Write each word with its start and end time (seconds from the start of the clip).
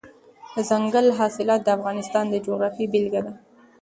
دځنګل 0.53 1.07
حاصلات 1.17 1.61
د 1.63 1.67
افغانستان 1.77 2.25
د 2.29 2.35
جغرافیې 2.45 2.85
بېلګه 2.91 3.21
ده. 3.25 3.33